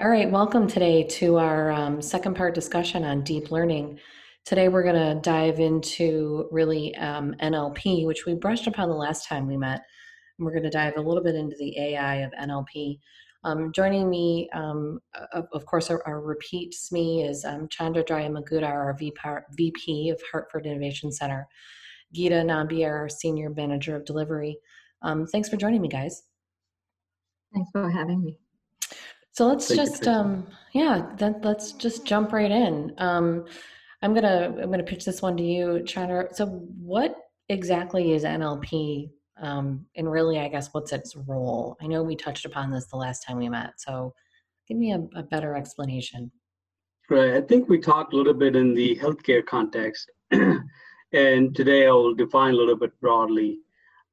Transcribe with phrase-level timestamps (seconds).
[0.00, 4.00] All right, welcome today to our um, second part discussion on deep learning.
[4.46, 9.28] Today we're going to dive into really um, NLP, which we brushed upon the last
[9.28, 9.82] time we met.
[10.38, 12.98] And we're going to dive a little bit into the AI of NLP.
[13.44, 15.00] Um, joining me, um,
[15.34, 18.02] of, course, our, our, repeat SME is um, Chandra
[18.64, 21.46] our VP of Hartford Innovation Center,
[22.14, 24.56] Gita Nambiar, our Senior Manager of Delivery.
[25.02, 26.22] Um, thanks for joining me, guys.
[27.52, 28.38] Thanks for having me.
[29.32, 32.92] So let's just, um, yeah, then let's just jump right in.
[32.98, 33.46] Um,
[34.02, 36.28] I'm gonna I'm gonna pitch this one to you, Chandra.
[36.34, 37.14] So what
[37.48, 39.10] exactly is NLP?
[39.40, 41.76] Um, and really, I guess, what's its role?
[41.80, 43.80] I know we touched upon this the last time we met.
[43.80, 44.14] So
[44.68, 46.30] give me a, a better explanation.
[47.08, 47.34] Right.
[47.34, 52.14] I think we talked a little bit in the healthcare context, and today I will
[52.14, 53.58] define a little bit broadly.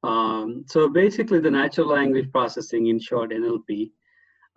[0.02, 3.90] Um, so basically, the natural language processing, in short, NLP,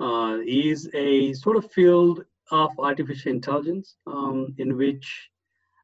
[0.01, 5.29] uh, is a sort of field of artificial intelligence um, in which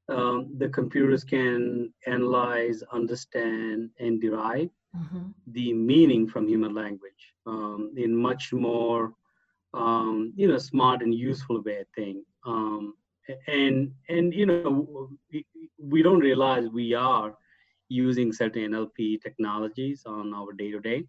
[0.09, 5.27] um, the computers can analyze, understand, and derive mm-hmm.
[5.47, 9.13] the meaning from human language um, in much more,
[9.73, 11.79] um, you know, smart and useful way.
[11.79, 12.93] I think, um,
[13.47, 15.45] and and you know, we,
[15.77, 17.35] we don't realize we are
[17.89, 21.03] using certain NLP technologies on our day to day,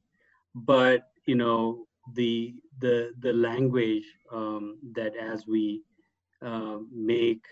[0.54, 5.82] but you know, the the the language um, that as we
[6.44, 7.44] uh, make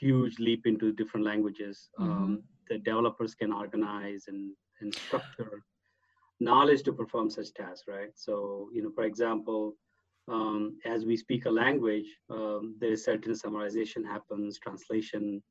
[0.00, 2.34] huge leap into different languages um, mm-hmm.
[2.68, 5.62] the developers can organize and and structure
[6.40, 9.74] knowledge to perform such tasks right so you know for example
[10.26, 15.42] um, as we speak a language um, there is certain summarization happens translation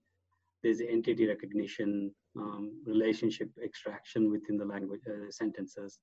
[0.64, 6.00] there's entity recognition um, relationship extraction within the language uh, sentences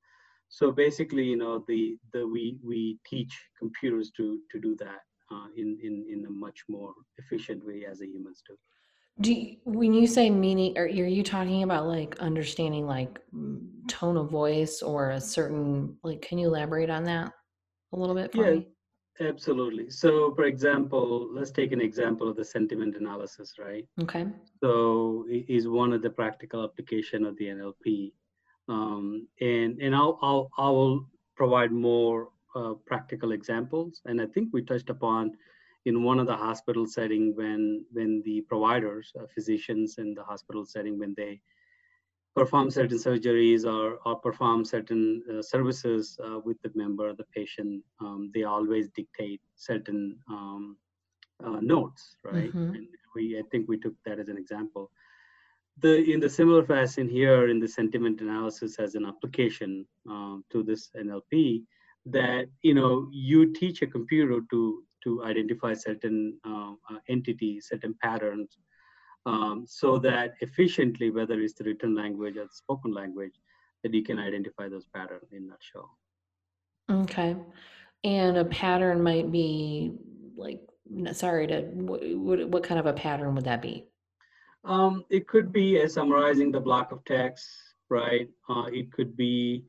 [0.51, 5.47] so basically, you know, the the we we teach computers to to do that uh,
[5.57, 8.57] in in in a much more efficient way as the humans do.
[9.21, 13.21] Do you, when you say meaning, are, are you talking about like understanding like
[13.87, 16.21] tone of voice or a certain like?
[16.21, 17.33] Can you elaborate on that
[17.93, 18.69] a little bit for yeah, me?
[19.21, 19.89] Absolutely.
[19.91, 23.87] So, for example, let's take an example of the sentiment analysis, right?
[24.01, 24.27] Okay.
[24.63, 28.13] So, is one of the practical application of the NLP
[28.71, 34.01] um, and and I'll, I'll I will provide more uh, practical examples.
[34.07, 35.33] And I think we touched upon
[35.87, 40.65] in one of the hospital setting when when the providers, uh, physicians in the hospital
[40.65, 41.41] setting, when they
[42.37, 47.83] perform certain surgeries or, or perform certain uh, services uh, with the member, the patient,
[48.01, 50.77] um, they always dictate certain um,
[51.45, 52.51] uh, notes, right?
[52.51, 52.75] Mm-hmm.
[52.75, 52.87] And
[53.17, 54.93] we, I think we took that as an example
[55.79, 60.63] the in the similar fashion here in the sentiment analysis as an application um, to
[60.63, 61.63] this NLP
[62.07, 67.95] that you know you teach a computer to to identify certain uh, uh, entities, certain
[68.03, 68.59] patterns,
[69.25, 73.33] um, so that efficiently, whether it's the written language or the spoken language,
[73.83, 75.89] that you can identify those patterns in that show.
[76.91, 77.37] Okay,
[78.05, 79.93] and a pattern might be
[80.37, 80.61] like
[81.13, 83.87] sorry to what, what kind of a pattern would that be?
[84.65, 87.49] Um, it could be summarizing the block of text,
[87.89, 88.29] right?
[88.49, 89.65] Uh, it could be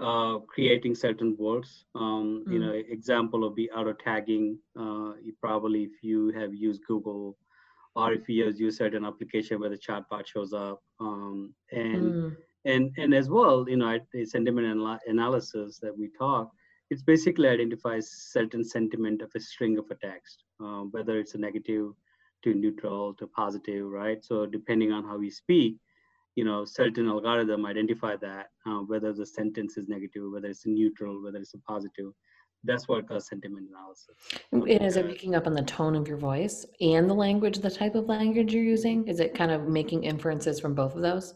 [0.00, 1.84] uh, creating certain words.
[1.94, 2.52] Um, mm.
[2.52, 4.58] You know, example of be auto tagging.
[4.78, 7.36] Uh, you probably, if you have used Google,
[7.94, 12.36] or if you have used certain application where the chatbot shows up, um, and mm.
[12.64, 16.50] and and as well, you know, the sentiment anal- analysis that we talk,
[16.88, 21.38] it's basically identifies certain sentiment of a string of a text, uh, whether it's a
[21.38, 21.92] negative
[22.42, 24.24] to neutral to positive, right?
[24.24, 25.76] So depending on how we speak,
[26.36, 31.22] you know, certain algorithm identify that uh, whether the sentence is negative, whether it's neutral,
[31.22, 32.12] whether it's a positive.
[32.62, 34.16] That's what called sentiment analysis.
[34.52, 37.70] And is it picking up on the tone of your voice and the language, the
[37.70, 39.08] type of language you're using?
[39.08, 41.34] Is it kind of making inferences from both of those?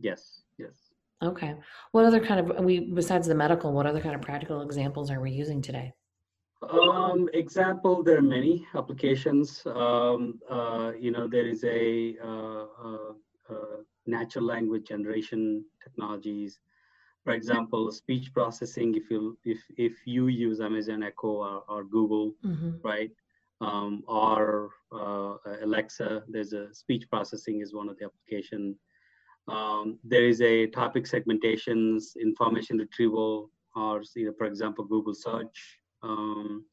[0.00, 0.40] Yes.
[0.58, 0.92] Yes.
[1.22, 1.54] Okay.
[1.92, 3.72] What other kind of we besides the medical?
[3.72, 5.92] What other kind of practical examples are we using today?
[6.70, 9.62] Um, example, there are many applications.
[9.66, 13.12] Um, uh, you know, there is a, uh, uh,
[13.50, 13.76] uh,
[14.06, 16.60] natural language generation technologies.
[17.24, 18.94] For example, speech processing.
[18.96, 22.72] If you if if you use Amazon Echo or, or Google, mm-hmm.
[22.82, 23.12] right,
[23.60, 28.74] um, or uh, Alexa, there's a speech processing is one of the application.
[29.46, 35.81] Um, there is a topic segmentations, information retrieval, or you know, for example, Google search
[36.02, 36.64] um,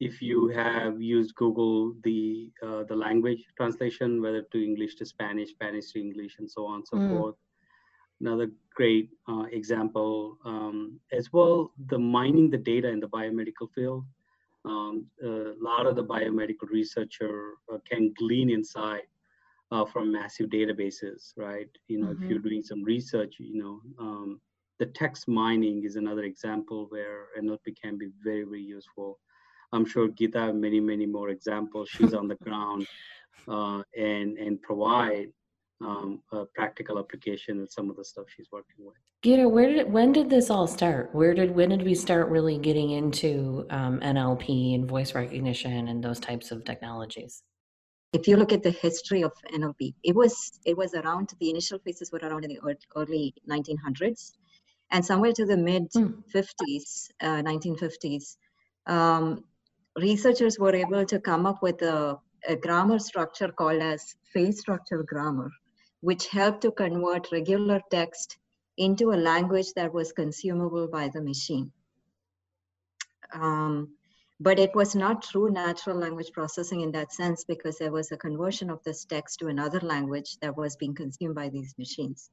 [0.00, 5.50] if you have used Google, the uh, the language translation, whether to English to Spanish,
[5.50, 7.08] Spanish to English, and so on and so mm.
[7.08, 7.36] forth.
[8.20, 14.04] Another great uh, example um, as well, the mining the data in the biomedical field.
[14.64, 19.06] um, a lot of the biomedical researcher uh, can glean insight
[19.70, 21.68] uh, from massive databases, right?
[21.88, 22.16] You know, Mhm.
[22.16, 24.40] if you're doing some research, you know, um,
[24.78, 29.18] the text mining is another example where NLP can be very, very useful.
[29.72, 31.88] I'm sure Gita have many, many more examples.
[31.88, 32.86] She's on the ground
[33.48, 35.28] uh, and and provide
[35.80, 38.96] um, a practical application with some of the stuff she's working with.
[39.22, 41.14] Gita, where did when did this all start?
[41.14, 46.02] Where did when did we start really getting into um, NLP and voice recognition and
[46.02, 47.42] those types of technologies?
[48.12, 51.78] If you look at the history of NLP, it was it was around the initial
[51.78, 54.32] phases were around in the early 1900s,
[54.92, 56.20] and somewhere to the mid Hmm.
[56.34, 58.36] 50s, uh, 1950s,
[58.86, 59.44] um,
[59.96, 65.02] researchers were able to come up with a, a grammar structure called as phrase structure
[65.02, 65.50] grammar,
[66.00, 68.38] which helped to convert regular text
[68.76, 71.72] into a language that was consumable by the machine.
[73.32, 73.96] Um,
[74.40, 78.16] but it was not true natural language processing in that sense because there was a
[78.16, 82.28] conversion of this text to another language that was being consumed by these machines.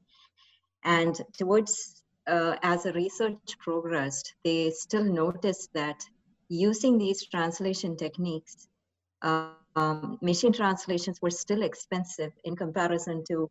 [0.84, 6.00] And towards, uh, as the research progressed, they still noticed that
[6.50, 8.68] using these translation techniques,
[9.24, 13.50] uh, um, machine translations were still expensive in comparison to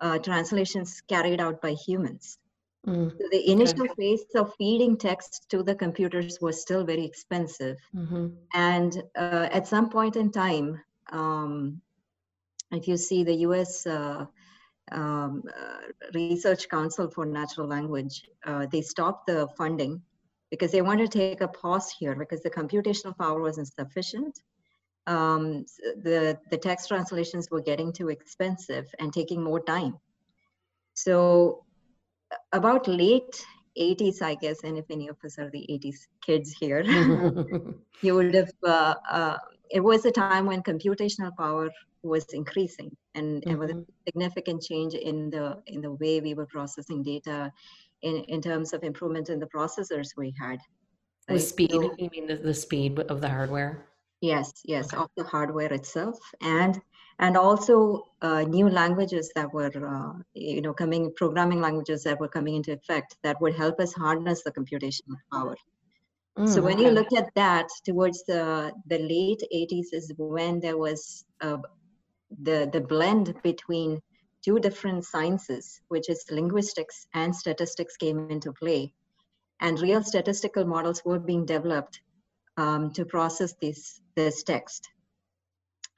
[0.00, 2.38] uh, translations carried out by humans.
[2.86, 7.76] Mm, So the initial phase of feeding text to the computers was still very expensive.
[7.94, 8.36] mhm.
[8.54, 10.80] And uh, at some point in time,
[11.12, 11.80] um,
[12.72, 14.26] if you see the US uh,
[14.92, 20.02] um, uh, Research Council for Natural Language, uh, they stopped the funding
[20.50, 24.40] because they wanted to take a pause here because the computational power wasn't sufficient.
[25.06, 25.66] Um,
[26.02, 29.98] the, the text translations were getting too expensive and taking more time.
[30.94, 31.64] So
[32.52, 33.44] about late
[33.78, 36.84] 80s, I guess, and if any of us are the 80s kids here,
[38.02, 39.36] you would have, uh, uh,
[39.70, 41.70] it was a time when computational power
[42.04, 46.46] was increasing and it was a significant change in the, in the way we were
[46.46, 47.50] processing data
[48.02, 50.58] in, in terms of improvement in the processors we had.
[51.28, 53.86] the speed, So- you mean the, the speed of the hardware?
[54.20, 54.96] Yes, yes, Okay.
[54.96, 56.80] of the hardware itself, and
[57.18, 62.28] and also uh, new languages that were, uh, you know, coming programming languages that were
[62.28, 65.56] coming into effect that would help us harness the computational power.
[66.44, 70.72] So Mm, when you look at that towards the the late 80s is when there
[70.78, 71.58] was uh,
[72.42, 74.00] the the blend between
[74.44, 78.92] two different sciences, which is linguistics and statistics, came into play,
[79.60, 82.00] and real statistical models were being developed
[82.56, 84.90] um, to process this this text.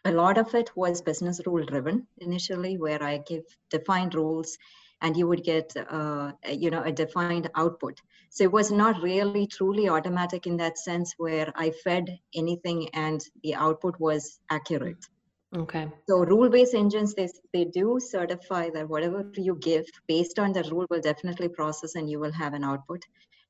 [0.05, 4.57] A lot of it was business rule driven initially, where I give defined rules,
[5.01, 8.01] and you would get uh, you know a defined output.
[8.31, 13.21] So it was not really truly automatic in that sense, where I fed anything and
[13.43, 15.05] the output was accurate.
[15.55, 15.89] Okay.
[16.09, 20.87] So rule-based engines, they, they do certify that whatever you give based on the rule
[20.91, 23.05] will definitely process and you will have an output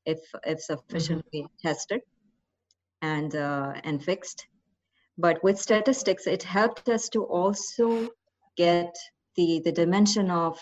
[0.05, 2.01] if, if sufficiently tested
[3.03, 4.47] and, uh, and fixed.
[5.19, 8.11] But with statistics, it helped us to also
[8.57, 8.95] get
[9.37, 10.59] the, the dimension of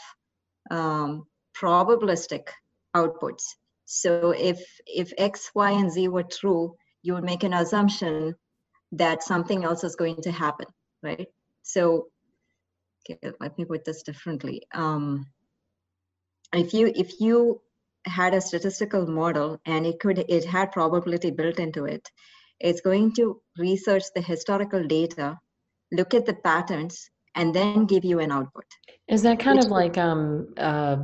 [0.70, 1.26] um,
[1.56, 2.48] probabilistic
[2.96, 3.42] outputs.
[3.86, 8.34] So if, if X, Y, and Z were true, you would make an assumption
[8.92, 10.66] that something else is going to happen,
[11.04, 11.28] right?
[11.62, 12.08] So
[13.10, 14.62] okay, let me put this differently.
[14.74, 15.26] Um,
[16.54, 17.60] if you if you
[18.06, 22.10] had a statistical model and it could it had probability built into it,
[22.60, 25.38] it's going to research the historical data,
[25.92, 28.66] look at the patterns, and then give you an output.
[29.08, 30.96] Is that kind Which of like um uh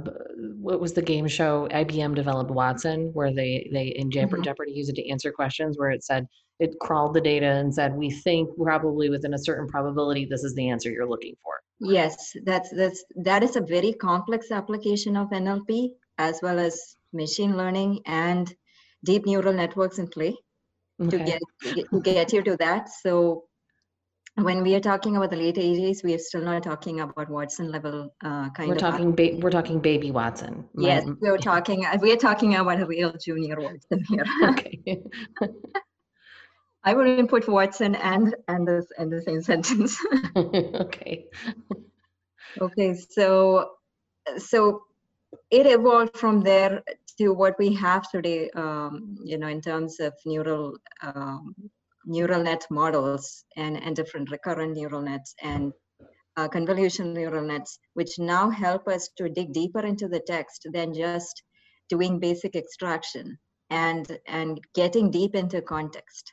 [0.59, 4.45] what was the game show IBM developed Watson where they they in Jeopardy, Mhm.
[4.45, 6.26] Jeopardy used it to answer questions where it said
[6.61, 10.55] it crawled the data and said we think probably within a certain probability this is
[10.55, 11.55] the answer you're looking for.
[11.81, 17.57] Yes, that's that's that is a very complex application of NLP as well as machine
[17.57, 18.55] learning and
[19.02, 20.37] deep neural networks in play.
[21.09, 22.90] to get to get you to that.
[22.90, 23.45] So
[24.35, 27.71] when we are talking about the late 80s, we are still not talking about Watson
[27.71, 28.81] level uh, kind of We're of.
[28.81, 30.69] talking ba- we're talking baby Watson.
[30.75, 31.87] My- yes, we're talking.
[32.00, 34.25] We are talking about a real junior Watson here.
[34.50, 35.02] Okay.
[36.82, 39.99] I wouldn't put Watson and and this in the same sentence.
[40.37, 41.26] okay.
[42.60, 43.70] okay, so
[44.38, 44.82] so
[45.50, 46.82] it evolved from there
[47.18, 48.50] to what we have today.
[48.50, 51.54] Um, you know, in terms of neural um,
[52.06, 55.72] neural net models and and different recurrent neural nets and
[56.37, 60.94] uh, convolutional neural nets, which now help us to dig deeper into the text than
[60.94, 61.42] just
[61.90, 66.32] doing basic extraction and and getting deep into context.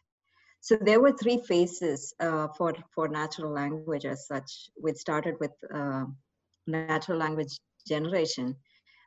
[0.62, 4.70] So there were three phases uh, for, for natural language as such.
[4.82, 6.06] We started with uh,
[6.66, 8.56] natural language generation,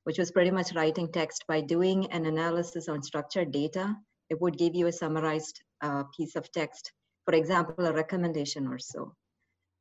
[0.04, 3.94] which was pretty much writing text by doing an analysis on structured data.
[4.30, 6.92] It would give you a summarized uh, piece of text,
[7.26, 9.12] for example, a recommendation or so,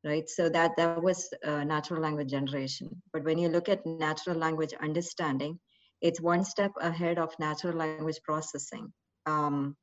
[0.03, 0.27] right?
[0.27, 3.01] So that, that was uh, natural language generation.
[3.13, 5.59] But when you look at natural language understanding,
[6.01, 8.91] it's one step ahead of natural language processing.
[9.25, 9.75] Um,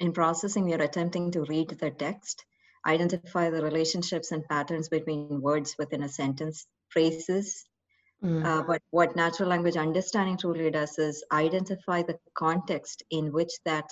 [0.00, 2.44] in processing, we are attempting to read the text,
[2.86, 7.64] identify the relationships and patterns between words within a sentence, phrases.
[8.22, 8.44] Mm.
[8.44, 13.88] Uh, but what natural language understanding truly does is identify the context in which that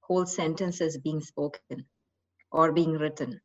[0.00, 1.84] whole sentence is being spoken
[2.50, 3.40] or being written.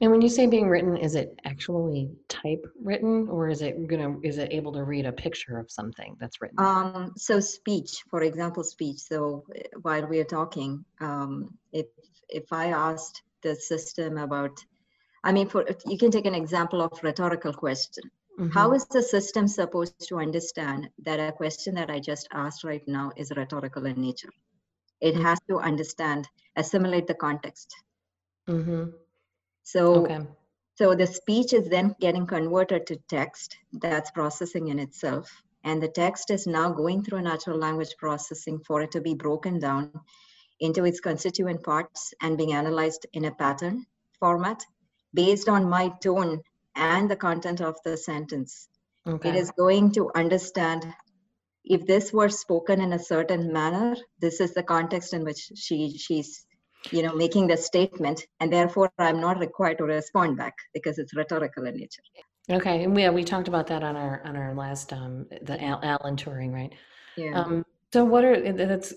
[0.00, 4.38] And when you say being written, is it actually typewritten or is it gonna is
[4.38, 6.58] it able to read a picture of something that's written?
[6.58, 8.98] Um, so speech, for example, speech.
[8.98, 11.86] So eh, while we are talking, um, if
[12.28, 14.64] if I asked the system about,
[15.22, 18.04] I mean, for you can take an example of rhetorical question.
[18.38, 18.50] Mm-hmm.
[18.50, 22.86] How is the system supposed to understand that a question that I just asked right
[22.86, 24.30] now is rhetorical in nature?
[25.00, 25.24] It mm-hmm.
[25.24, 27.74] has to understand, assimilate the context.
[28.48, 28.90] Mm-hmm.
[29.68, 30.20] So, okay.
[30.76, 35.30] so the speech is then getting converted to text that's processing in itself.
[35.62, 39.12] And the text is now going through a natural language processing for it to be
[39.12, 39.92] broken down
[40.58, 43.84] into its constituent parts and being analyzed in a pattern
[44.18, 44.64] format
[45.12, 46.40] based on my tone
[46.74, 48.68] and the content of the sentence.
[49.06, 49.28] Okay.
[49.28, 50.86] It is going to understand
[51.62, 55.98] if this were spoken in a certain manner, this is the context in which she
[55.98, 56.46] she's
[56.90, 61.14] you know making the statement and therefore i'm not required to respond back because it's
[61.14, 62.02] rhetorical in nature.
[62.50, 66.16] Okay and we we talked about that on our on our last um the alan
[66.16, 66.72] turing right?
[67.16, 67.40] Yeah.
[67.40, 68.92] Um so what are that's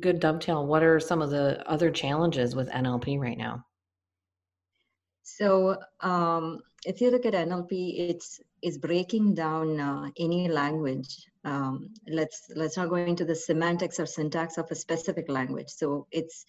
[0.00, 3.64] good dovetail what are some of the other challenges with nlp right now?
[5.22, 11.26] So um if you look at nlp it's is breaking down uh, any language.
[11.44, 15.68] Um, let's let's not go into the semantics or syntax of a specific language.
[15.68, 16.44] So it's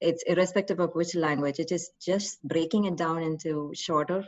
[0.00, 4.24] it's irrespective of which language it is just breaking it down into shorter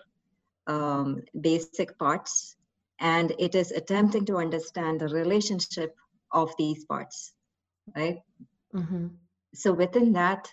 [0.67, 2.57] um, basic parts.
[2.99, 5.95] And it is attempting to understand the relationship
[6.33, 7.33] of these parts
[7.97, 8.19] right?
[8.75, 9.09] Mm-hmm.
[9.55, 10.49] so within that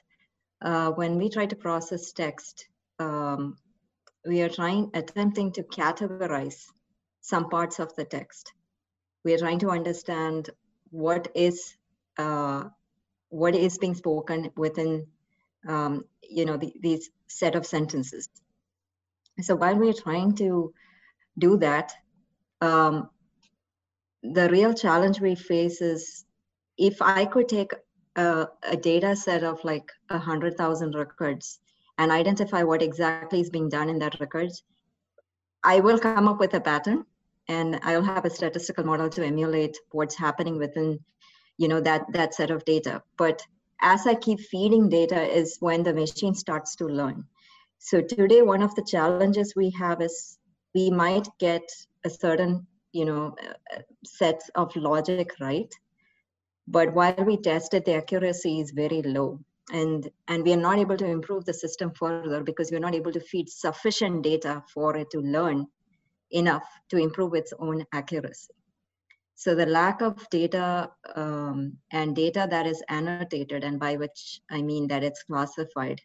[0.62, 2.68] uh, when we try to process text
[3.00, 3.58] um,
[4.26, 6.66] we are trying attempting to categorize
[7.22, 8.52] some parts of the text.
[9.24, 10.50] We are trying to understand
[10.90, 11.76] what is
[12.18, 12.66] uh,
[13.30, 15.08] what is being spoken within
[15.68, 18.30] um, you know the, these set of sentences.
[19.42, 20.74] So while we're trying to
[21.38, 21.94] do that
[22.62, 23.10] um,
[24.24, 26.26] the real challenge we face is
[26.78, 27.72] if i could take
[28.16, 31.60] a, a data set of like a hundred thousand records
[31.98, 34.64] and identify what exactly is being done in that records
[35.64, 37.06] i will come up with a pattern
[37.48, 41.00] and i'll have a statistical model to emulate what's happening within
[41.58, 43.02] you know that that set of data.
[43.18, 43.42] But
[43.82, 47.26] as i keep feeding data is when the machine starts to learn.
[47.80, 50.38] So today one of the challenges we have is
[50.74, 51.64] we might get
[52.06, 53.36] a certain you know
[54.06, 55.74] sets of logic right
[56.68, 59.40] but while we test it the accuracy is very low.
[59.72, 63.12] And and we are not able to improve the system further because we're not able
[63.12, 65.68] to feed sufficient data for it to learn
[66.32, 68.54] enough to improve its own accuracy
[69.38, 74.64] so the lack of data um, and data that is annotated, and by which I
[74.64, 76.02] mean that it's classified,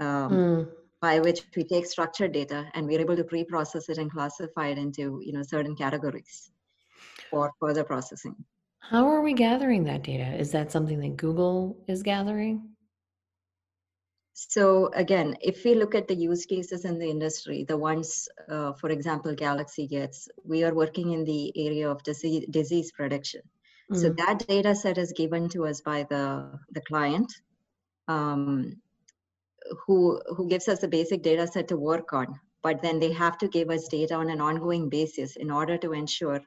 [0.00, 0.68] um, mm.
[1.00, 4.78] by which we take structured data and we're able to pre-process it and classify it
[4.78, 6.50] into you know certain categories
[7.30, 8.34] for further processing.
[8.80, 10.34] How are we gathering that data?
[10.36, 12.75] Is that something that Google is gathering?
[14.38, 18.74] So again, if we look at the use cases in the industry, the ones, uh,
[18.74, 23.40] for example, Galaxy gets, we are working in the area of disease, disease prediction.
[23.90, 23.96] Mm.
[23.98, 27.32] So that data set is given to us by the, the client
[28.08, 28.76] um,
[29.86, 32.38] who, who gives us a basic data set to work on.
[32.62, 35.94] But then they have to give us data on an ongoing basis in order to
[35.94, 36.42] ensure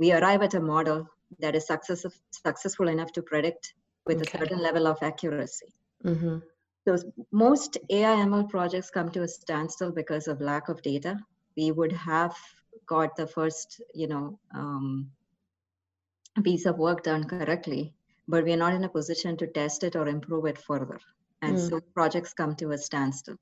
[0.00, 1.06] we arrive at a model
[1.38, 4.36] that is success, successful enough to predict with okay.
[4.36, 5.72] a certain level of accuracy.
[6.04, 6.38] Mm-hmm.
[6.86, 6.96] So
[7.30, 11.18] most AI ML projects come to a standstill because of lack of data.
[11.56, 12.34] We would have
[12.86, 15.10] got the first, you know, um,
[16.42, 17.92] piece of work done correctly,
[18.26, 20.98] but we're not in a position to test it or improve it further.
[21.42, 21.68] And mm.
[21.68, 23.36] so projects come to a standstill.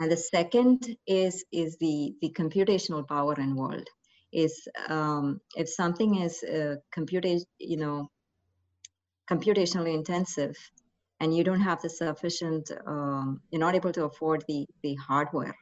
[0.00, 3.88] And the second is is the the computational power involved.
[4.32, 6.76] Is um, if something is uh,
[7.58, 8.10] you know,
[9.28, 10.56] computationally intensive,
[11.20, 15.54] and you don't have the sufficient, um, you're not able to afford the the hardware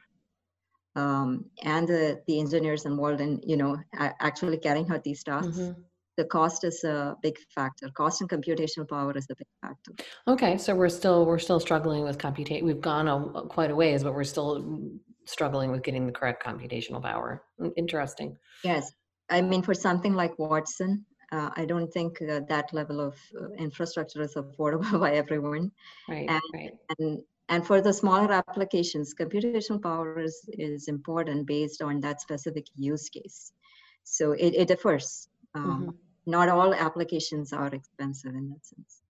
[0.95, 5.57] um, and the the engineers involved in you know actually carrying out these tasks.
[5.57, 5.81] Mm-hmm.
[6.17, 7.89] The cost is a big factor.
[7.95, 9.93] Cost and computational power is a big factor.
[10.27, 12.65] Okay, so we're still we're still struggling with computation.
[12.65, 14.81] We've gone a, quite a ways, but we're still
[15.25, 17.43] struggling with getting the correct computational power.
[17.77, 18.35] Interesting.
[18.63, 18.91] Yes,
[19.29, 23.49] I mean for something like Watson, uh, I don't think uh, that level of uh,
[23.57, 25.71] infrastructure is affordable by everyone.
[26.07, 26.71] Right, and, right.
[26.97, 27.19] And,
[27.49, 33.09] and for the smaller applications, computational power is, is important based on that specific use
[33.09, 33.51] case.
[34.03, 35.27] So it, it differs.
[35.55, 35.89] Um, mm-hmm.
[36.25, 39.01] Not all applications are expensive in that sense.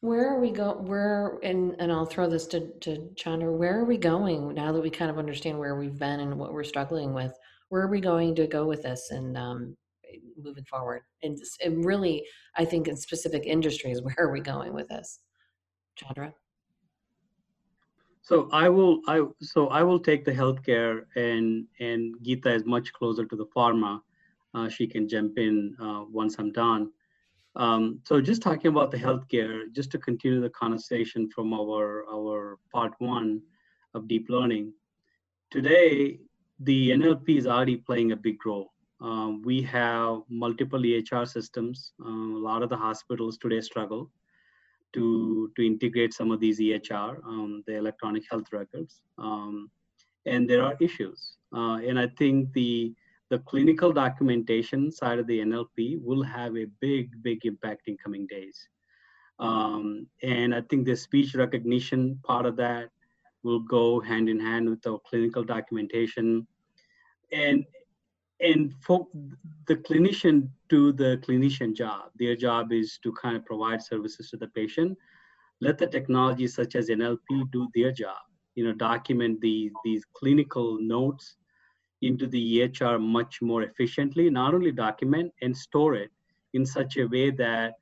[0.00, 0.74] Where are we go?
[0.74, 3.50] Where and and I'll throw this to to Chandra.
[3.50, 6.52] Where are we going now that we kind of understand where we've been and what
[6.52, 7.32] we're struggling with?
[7.70, 9.76] Where are we going to go with this and um,
[10.36, 11.02] moving forward?
[11.22, 12.24] And, and really,
[12.56, 15.20] I think in specific industries, where are we going with this,
[15.96, 16.34] Chandra?
[18.26, 22.92] So I will I so I will take the healthcare and and Geeta is much
[22.92, 24.00] closer to the pharma.
[24.52, 26.90] Uh, she can jump in uh, once I'm done.
[27.54, 32.58] Um, so just talking about the healthcare, just to continue the conversation from our our
[32.72, 33.42] part one
[33.94, 34.72] of deep learning.
[35.52, 36.18] Today,
[36.58, 38.72] the NLP is already playing a big role.
[39.00, 41.92] Um, we have multiple EHR systems.
[42.04, 44.10] Uh, a lot of the hospitals today struggle
[44.94, 49.02] to, to integrate some of these EHR, um, the electronic health records.
[49.18, 49.70] Um,
[50.24, 51.36] and there are issues.
[51.54, 52.94] Uh, and I think the,
[53.28, 58.26] the clinical documentation side of the NLP will have a big, big impact in coming
[58.26, 58.68] days.
[59.38, 62.88] Um, and I think the speech recognition part of that
[63.42, 66.46] will go hand in hand with the clinical documentation.
[67.32, 67.64] And
[68.40, 69.06] and for
[69.66, 72.10] the clinician do the clinician job.
[72.18, 74.96] Their job is to kind of provide services to the patient.
[75.60, 78.18] Let the technology such as NLP do their job.
[78.54, 81.36] You know, document the these clinical notes
[82.02, 84.28] into the EHR much more efficiently.
[84.28, 86.10] Not only document and store it
[86.52, 87.74] in such a way that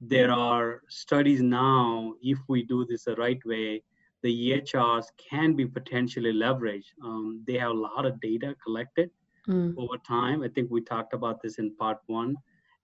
[0.00, 2.14] there are studies now.
[2.22, 3.82] If we do this the right way,
[4.22, 6.92] the EHRs can be potentially leveraged.
[7.02, 9.10] Um, they have a lot of data collected
[9.48, 9.74] mm.
[9.76, 10.42] over time.
[10.42, 12.36] I think we talked about this in part one.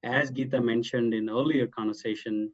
[0.03, 2.51] As Geeta mentioned in earlier conversation,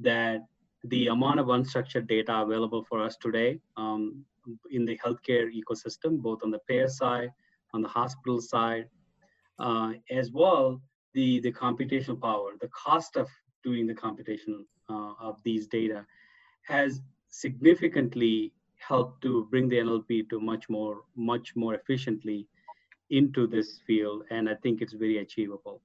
[0.00, 0.44] that
[0.84, 4.24] the amount of unstructured data available for us today um,
[4.70, 7.30] in the healthcare ecosystem, both on the payer side,
[7.74, 8.88] on the hospital side,
[9.58, 10.80] uh, as well
[11.14, 13.28] the the computational power, the cost of
[13.64, 16.06] doing the computation uh, of these data
[16.62, 22.46] has significantly helped to bring the NLP to much more much more efficiently
[23.10, 25.80] into this field, and I think it's very achievable.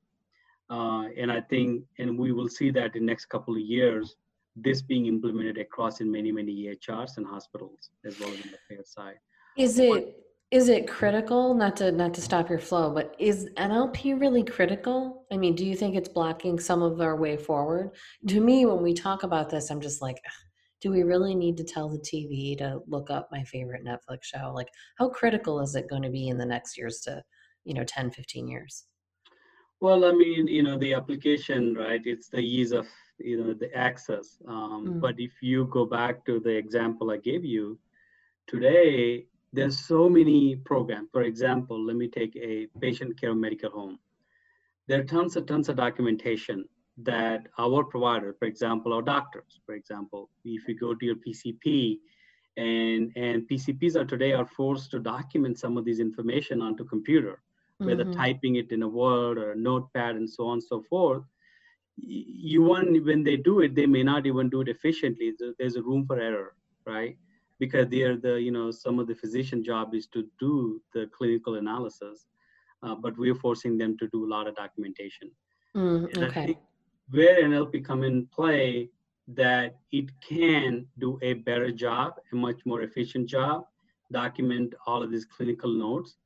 [0.69, 4.15] Uh, and I think, and we will see that in next couple of years,
[4.55, 8.57] this being implemented across in many, many EHRs and hospitals as well as in the
[8.69, 9.19] payer side.
[9.57, 10.19] Is it
[10.51, 15.25] is it critical not to not to stop your flow, but is NLP really critical?
[15.31, 17.91] I mean, do you think it's blocking some of our way forward?
[18.27, 20.17] To me, when we talk about this, I'm just like,
[20.83, 24.51] do we really need to tell the TV to look up my favorite Netflix show?
[24.53, 24.67] Like,
[24.97, 27.23] how critical is it going to be in the next years to,
[27.63, 28.83] you know, 10, 15 years?
[29.79, 32.01] Well, I mean, you know, the application, right?
[32.03, 32.85] It's the ease of,
[33.17, 34.37] you know, the access.
[34.45, 34.99] Um, mm.
[34.99, 37.79] But if you go back to the example I gave you,
[38.47, 41.07] today, there's so many programs.
[41.13, 43.99] For example, let me take a patient care medical home.
[44.89, 46.65] There are tons and tons of documentation
[46.97, 51.97] that our provider, for example, our doctors, for example, if you go to your PCP,
[52.55, 57.41] and and PCPs are today are forced to document some of these information onto computer,
[57.79, 58.19] whether mm-hmm.
[58.19, 61.23] typing it in a Word or a notepad and so on and so forth.
[61.95, 65.33] You want when they do it, they may not even do it efficiently.
[65.57, 67.17] There's a room for error, right?
[67.57, 71.55] Because they're the you know some of the physician job is to do the clinical
[71.55, 72.27] analysis,
[72.83, 75.31] uh, but we're forcing them to do a lot of documentation.
[75.75, 76.55] Mm, okay
[77.09, 78.89] where NLP come in play
[79.27, 83.65] that it can do a better job, a much more efficient job,
[84.11, 86.17] document all of these clinical notes.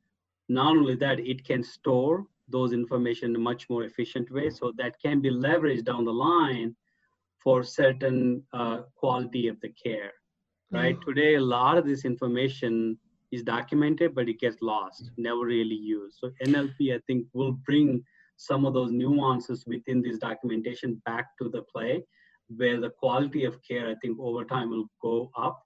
[0.50, 4.50] Not only that, it can store those information in a much more efficient way.
[4.50, 6.76] So that can be leveraged down the line
[7.44, 10.12] for certain uh, quality of the care,
[10.72, 10.96] right?
[10.96, 11.10] Mm-hmm.
[11.10, 12.98] Today, a lot of this information
[13.32, 16.18] is documented, but it gets lost, never really used.
[16.20, 18.04] So NLP, I think, will bring
[18.38, 22.04] some of those nuances within this documentation back to the play
[22.56, 25.62] where the quality of care i think over time will go up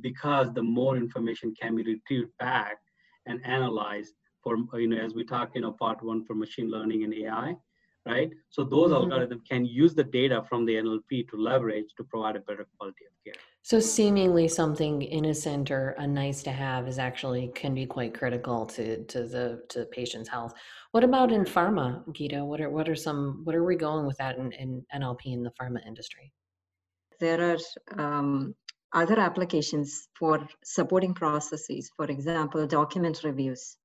[0.00, 2.78] because the more information can be retrieved back
[3.26, 7.04] and analyzed for you know as we talk you know part one for machine learning
[7.04, 7.54] and ai
[8.06, 8.30] right?
[8.50, 8.98] So those Mhm.
[9.10, 13.06] algorithms can use the data from the NLP to leverage to provide a better quality
[13.06, 13.40] of care.
[13.62, 18.66] So seemingly something innocent or a nice to have is actually can be quite critical
[18.74, 20.52] to to the to the patient's health.
[20.94, 22.44] What about in pharma, Gita?
[22.44, 25.42] What are what are some what are we going with that in, in NLP in
[25.42, 26.32] the pharma industry?
[27.18, 27.58] There are
[27.98, 28.54] um,
[28.92, 31.90] other applications for supporting processes.
[31.96, 33.76] For example, document reviews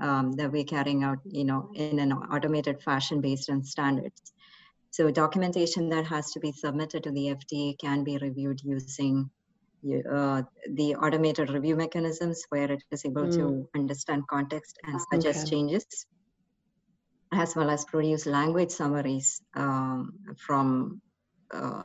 [0.00, 4.32] um, that we're carrying out, you know, in an automated fashion based on standards.
[4.90, 9.28] So documentation that has to be submitted to the FDA can be reviewed using
[10.14, 10.42] uh,
[10.74, 13.36] the automated review mechanisms where it is able Mm.
[13.36, 15.50] to understand context and suggest Okay.
[15.50, 15.86] changes,
[17.36, 21.00] as well as produce language summaries um, from
[21.52, 21.82] uh,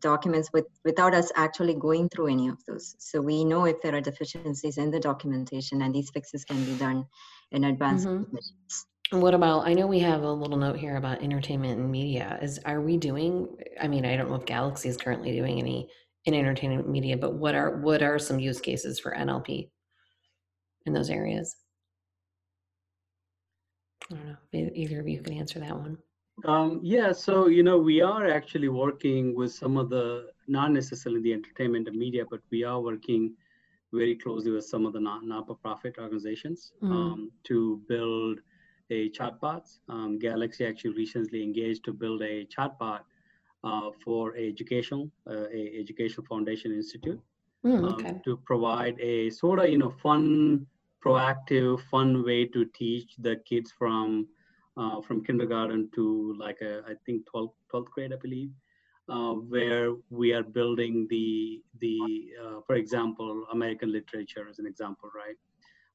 [0.00, 2.94] documents with, without us actually going through any of those.
[2.98, 6.76] So we know if there are deficiencies in the documentation and these fixes can be
[6.76, 7.06] done
[7.50, 8.04] in advance.
[8.04, 8.26] Mhm.
[9.10, 12.38] What about, I know we have a little note here about entertainment and media.
[12.42, 13.48] Is, are we doing,
[13.80, 15.88] I mean, I don't know if Galaxy is currently doing any
[16.26, 19.70] in entertainment media, but what are, what are some use cases for NLP
[20.84, 21.56] in those areas?
[24.10, 25.98] I don't know, either of you can answer that one.
[26.44, 31.20] Um, yeah, so you know, we are actually working with some of the not necessarily
[31.20, 33.34] the entertainment and media, but we are working
[33.92, 36.92] very closely with some of the not-for-profit organizations Mhm.
[36.92, 38.40] um, to build
[38.90, 39.64] a chatbot.
[39.88, 43.00] Um, Galaxy actually recently engaged to build a chatbot
[43.64, 47.20] uh, for a educational, uh, a educational foundation institute
[47.64, 48.20] Mm, um, okay.
[48.24, 50.66] to provide a sort of you know fun,
[51.04, 54.26] proactive, fun way to teach the kids from
[54.76, 58.50] uh, from kindergarten to like a, I think 12th, 12th grade, I believe,
[59.08, 61.98] uh, where we are building the the
[62.42, 65.36] uh, for example American literature as an example, right?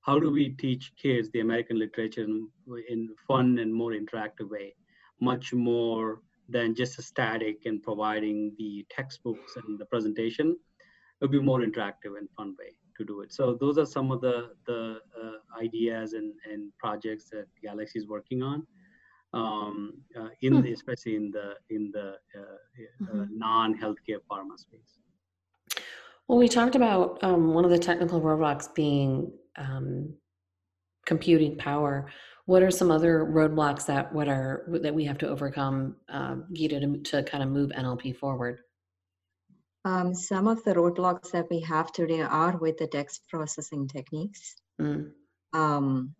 [0.02, 2.50] How do we teach kids the American literature in,
[2.90, 4.76] in fun and more interactive way,
[5.22, 10.58] much more than just a static and providing the textbooks and the presentation?
[11.24, 13.32] it'll be more interactive and fun way to do it.
[13.34, 18.08] So those are some of the the uh, ideas and, and projects that Galaxy is
[18.08, 18.66] working on,
[19.34, 20.62] um, uh, in Hmm.
[20.62, 23.28] the, especially in the in the uh, uh, Mhm.
[23.32, 25.00] non-healthcare pharma space.
[26.28, 30.14] Well, we talked about um, one of the technical roadblocks being um,
[31.06, 32.10] computing power.
[32.46, 36.80] What are some other roadblocks that what are that we have to overcome, um, Gita,
[36.80, 38.60] to, to kind of move NLP forward?
[39.86, 44.56] Um, some of the roadblocks that we have today are with the text processing techniques.
[44.80, 45.12] Mm,
[45.54, 46.16] Um,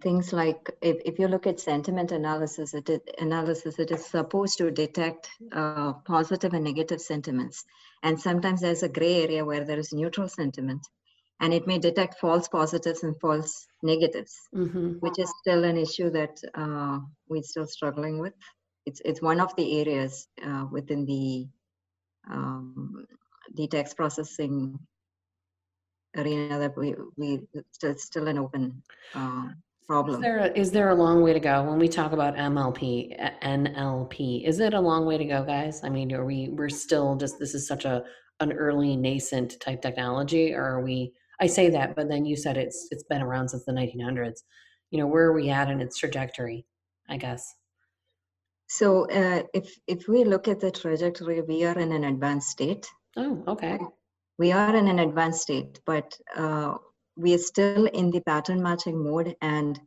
[0.00, 4.58] things like if, if you look at sentiment analysis, it is, analysis, it is supposed
[4.58, 7.64] to detect uh, positive and negative sentiments.
[8.02, 10.86] And sometimes there's a gray area where there is neutral sentiment,
[11.40, 16.10] and it may detect false positives and false negatives, hmm which is still an issue
[16.10, 18.34] that uh, we're still struggling with.
[18.86, 21.48] It's it's one of the areas uh, within the
[22.28, 23.06] um,
[23.54, 24.78] the text processing
[26.16, 27.40] arena that we we
[27.72, 28.82] still, still an open
[29.14, 30.20] uh, Is problem.
[30.20, 34.46] there, a, is there a long way to go when we talk about MLP, NLP?
[34.46, 35.82] Is it a long way to go, guys?
[35.84, 38.02] I mean, are we, we're still just, this is such a,
[38.40, 42.56] an early nascent type technology, or are we, I say that, but then you said
[42.56, 44.40] it's, it's been around since the 1900s.
[44.90, 46.66] You know, where are we at in its trajectory,
[47.08, 47.54] I guess?
[48.72, 52.86] So uh, if if we look at the trajectory, we are in an advanced state.
[53.16, 53.80] Oh, okay.
[54.38, 56.74] We are in an advanced state, but uh,
[57.16, 59.80] we are still in the pattern matching mode, and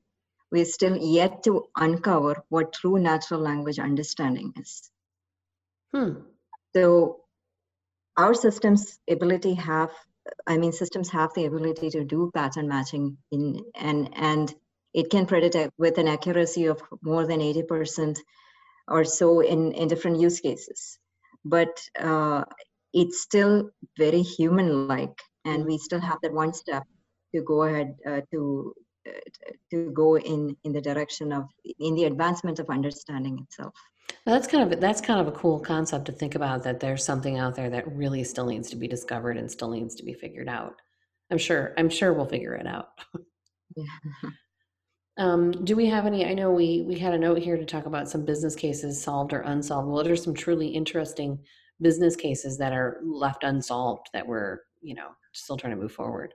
[0.51, 4.91] we're still yet to uncover what true natural language understanding is.
[5.93, 6.15] Hmm.
[6.75, 7.21] So
[8.17, 9.91] our system's ability have,
[10.45, 14.53] I mean, systems have the ability to do pattern matching in and and
[14.93, 18.17] it can predict with an accuracy of more than 80%
[18.87, 20.99] or so in, in different use cases.
[21.45, 22.43] But uh,
[22.93, 26.83] it's still very human-like, and we still have that one step
[27.35, 28.73] to go ahead uh, to
[29.07, 29.11] uh,
[29.71, 31.45] to go in in the direction of
[31.79, 33.73] in the advancement of understanding itself.
[34.25, 37.37] That's kind of that's kind of a cool concept to think about that there's something
[37.37, 40.47] out there that really still needs to be discovered and still needs to be figured
[40.47, 40.81] out.
[41.31, 42.89] I'm sure I'm sure we'll figure it out.
[43.75, 43.85] Yeah.
[45.17, 46.25] Um, do we have any?
[46.25, 49.31] I know we we had a note here to talk about some business cases solved
[49.33, 49.87] or unsolved.
[49.87, 51.39] What are some truly interesting
[51.81, 56.33] business cases that are left unsolved that we're you know still trying to move forward?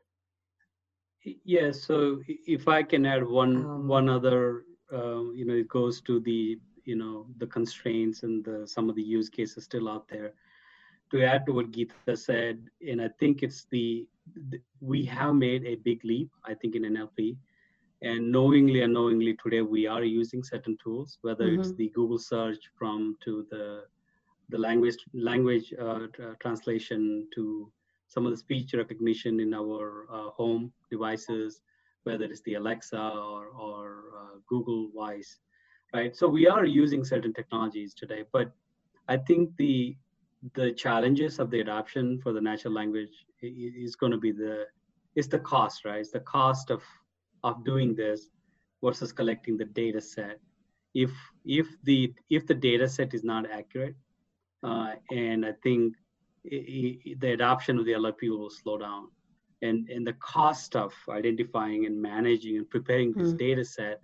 [1.45, 6.01] Yeah, so if I can add one Um, one other, uh, you know, it goes
[6.03, 10.07] to the you know the constraints and the some of the use cases still out
[10.09, 10.35] there.
[11.11, 14.07] To add to what Geeta said, and I think it's the,
[14.51, 16.31] the we have made a big leap.
[16.45, 17.37] I think in NLP,
[18.03, 21.61] and knowingly unknowingly today we are using certain tools whether mm-hmm.
[21.61, 23.83] it's the google search from to the
[24.51, 26.07] the language language uh,
[26.41, 27.71] translation to
[28.07, 31.61] some of the speech recognition in our uh, home devices
[32.05, 35.39] whether it's the alexa or, or uh, google voice
[35.93, 38.53] right so we are using certain technologies today but
[39.09, 39.97] i think the
[40.55, 44.67] the challenges of the adoption for the natural language is going to be the
[45.17, 46.81] is the cost right it's the cost of
[47.45, 48.29] of doing this
[48.83, 50.39] versus collecting the data set.
[50.95, 51.11] If
[51.45, 53.95] if the if the data set is not accurate
[54.63, 55.95] uh, and i think
[56.45, 59.09] it, it, the adoption of the nlp will slow down.
[59.61, 63.39] And and the cost of identifying and managing and preparing this mm.
[63.39, 64.01] data set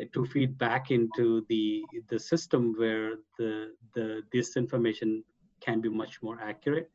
[0.00, 5.22] uh, to feed back into the the system where the the this information
[5.60, 6.90] can be much more accurate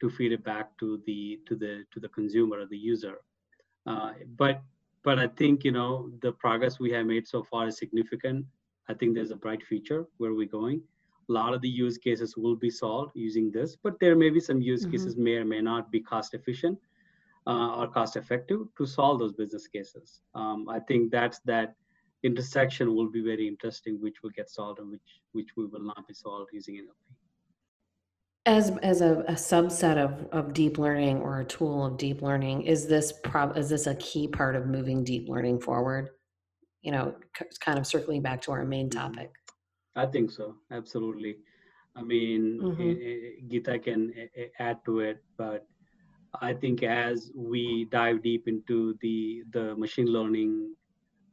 [0.00, 3.18] to feed it back to the to the to the consumer or the user.
[3.84, 4.62] Uh, but
[5.04, 8.44] but I think you know the progress we have made so far is significant.
[8.88, 10.82] I think there's a bright future where we're going.
[11.28, 14.40] A lot of the use cases will be solved using this, but there may be
[14.40, 14.92] some use mm-hmm.
[14.92, 16.78] cases may or may not be cost efficient
[17.46, 20.20] uh, or cost effective to solve those business cases.
[20.34, 21.74] Um, I think that's that
[22.22, 26.08] intersection will be very interesting, which will get solved and which which we will not
[26.08, 27.14] be solved using NLP
[28.48, 32.62] as as a, a, subset of, of deep learning or a tool of deep learning
[32.62, 36.08] is this prob is this a key part of moving deep learning forward
[36.80, 37.14] you know
[37.60, 38.98] kind of circling back to our main mm-hmm.
[38.98, 39.30] topic
[39.96, 41.36] i think so absolutely
[41.94, 43.48] i mean mm-hmm.
[43.48, 44.12] Geeta can
[44.58, 45.66] add to it but
[46.40, 50.74] i think as we dive deep into the the machine learning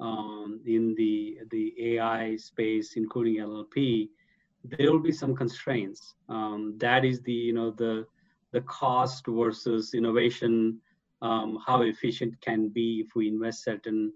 [0.02, 4.10] um, in the the ai space including nlp
[4.70, 6.16] there will be some constraints.
[6.30, 8.06] Um, that is the you know the
[8.52, 10.80] the cost versus innovation,
[11.22, 14.14] um, how efficient can be if we invest certain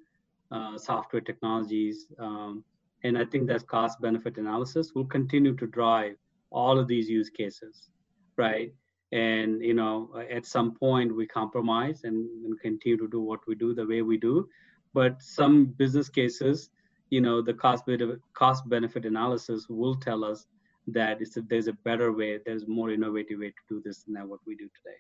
[0.52, 2.08] uh, software technologies.
[2.18, 2.64] Um,
[3.04, 6.16] and I think that cost benefit analysis will continue to drive
[6.52, 7.90] all of these use cases,
[8.38, 8.74] right?
[9.12, 13.56] And you know, at some point we compromise and, and continue to do what we
[13.56, 14.48] do the way we do.
[14.94, 16.70] But some business cases
[17.10, 20.48] you know the cost benefit cost benefit analysis will tell us
[20.88, 24.28] that it's a, there's a better way there's more innovative way to do this than
[24.28, 24.98] what we do today.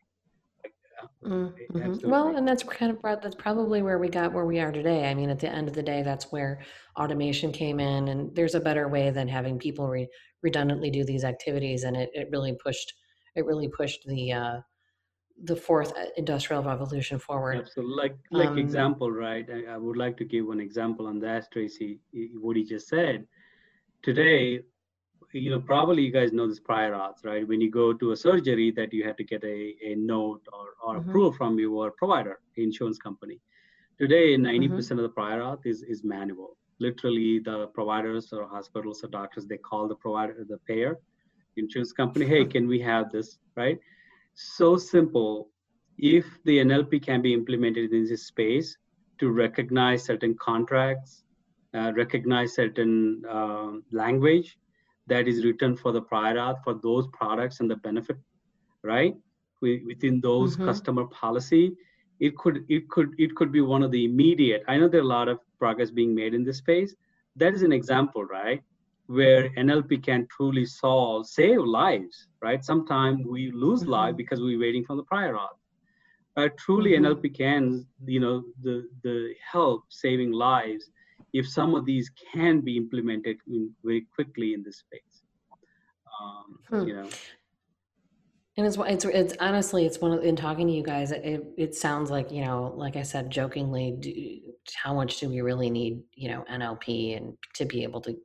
[1.24, 2.10] Mm-hmm.
[2.10, 5.10] well and that's kind of that's probably where we got where we are today.
[5.10, 6.60] I mean at the end of the day that's where
[6.98, 10.10] automation came in and there's a better way than having people re-
[10.43, 12.93] redundantly do these activities and it, it really pushed
[13.36, 14.58] it really pushed the uh,
[15.43, 17.69] the fourth uh, industrial revolution forward.
[17.73, 19.47] So, like like um, example, right?
[19.49, 21.99] I, I, would like to give one example on that, Tracy.
[22.39, 23.25] What he just said.
[24.02, 24.62] Today,
[25.34, 27.47] you know, probably you guys know this prior auth, right?
[27.47, 30.67] When you go to a surgery, that you have to get a, a note or,
[30.84, 31.10] or mm-hmm.
[31.10, 33.39] approval from your provider, insurance company.
[33.99, 34.75] Today, 90% mm-hmm.
[34.75, 36.58] percent mm hmm of the prior auth is is manual.
[36.80, 40.97] Literally, the providers or hospitals or doctors they call the provider, the payer,
[41.58, 42.25] insurance company.
[42.25, 43.38] Hey, can we have this?
[43.56, 43.80] Right?
[44.39, 45.49] So simple.
[45.97, 48.78] If the NLP can be implemented in this space
[49.19, 51.23] to recognize certain contracts,
[51.73, 54.58] uh, recognize certain uh, language
[55.08, 58.17] that is written for the prior auth for those products and the benefit,
[58.84, 59.15] right?
[59.62, 60.65] We, within those mm-hmm.
[60.65, 61.75] customer policy,
[62.19, 64.63] it could it could it could be one of the immediate.
[64.67, 66.95] I know there are a lot of progress being made in this space.
[67.36, 68.62] That is an example, right?
[69.10, 72.63] Where NLP can truly solve, save lives, right?
[72.63, 73.89] Sometimes we lose mm-hmm.
[73.89, 75.58] life because we're waiting for the prior auth.
[76.36, 77.06] But truly mm-hmm.
[77.06, 80.91] NLP can, you know, the, the help saving lives
[81.34, 85.24] if some of these can be implemented in, very quickly in this space.
[86.22, 86.88] Um, hmm.
[86.88, 87.10] You know.
[88.60, 91.76] And it's, it's, it's honestly, it's one of, in talking to you guys, it, it
[91.76, 94.41] sounds like, you know, like I said, jokingly, do,
[94.76, 98.17] how much do we really need, you know, NLP and to be able to,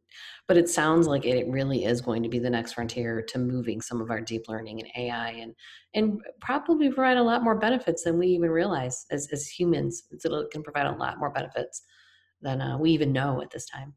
[0.49, 3.81] but it sounds like it really is going to be the next frontier to moving
[3.81, 5.55] some of our deep learning and AI and,
[5.95, 10.03] and probably provide a lot more benefits than we even realize as, as humans.
[10.11, 11.83] It can provide a lot more benefits
[12.43, 13.95] than uh, we even know at this time.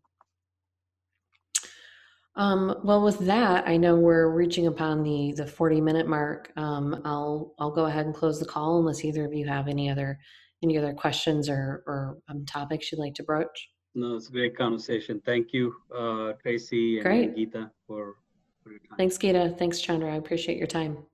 [2.37, 6.51] Um, well, with that, I know we're reaching upon the the 40 minute mark.
[6.55, 9.89] Um, I'll I'll go ahead and close the call unless either of you have any
[9.89, 10.19] other
[10.63, 13.69] any other questions or or um, topics you'd like to broach.
[13.95, 15.19] No, it's a great conversation.
[15.25, 17.35] Thank you, uh, Tracy and great.
[17.35, 18.17] Geeta, for,
[18.61, 18.97] for your time.
[18.97, 19.57] Thanks, Geeta.
[19.57, 20.13] Thanks, Chandra.
[20.13, 21.06] I appreciate your time.